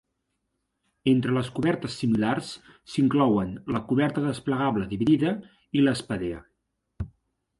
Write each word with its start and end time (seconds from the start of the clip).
Entre 1.11 1.33
les 1.35 1.49
cobertes 1.57 1.97
similars 2.03 2.49
s"inclouen 2.91 3.53
la 3.75 3.81
"coberta 3.91 4.25
desplegable 4.25 4.89
dividida" 4.95 5.35
i 5.81 5.85
la 5.89 5.97
"spadea". 6.03 6.41